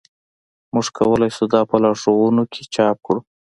موږ 0.73 0.87
کولی 0.97 1.29
شو 1.35 1.45
دا 1.53 1.61
په 1.69 1.75
لارښودونو 1.83 2.43
کې 2.53 2.61
چاپ 2.73 2.97
کړو 3.05 3.21